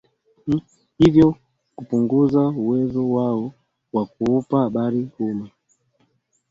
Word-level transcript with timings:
hivyo 0.97 1.35
kupunguza 1.75 2.47
uwezo 2.47 3.11
wao 3.13 3.53
wa 3.93 4.05
kuupa 4.05 4.59
habari 4.59 5.07
umma 5.19 5.49